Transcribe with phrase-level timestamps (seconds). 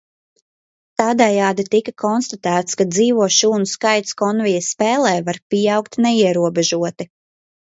[1.01, 7.09] Tādējādi tika konstatēts, ka dzīvo šūnu skaits Konveja spēlē var pieaugt neierobežoti.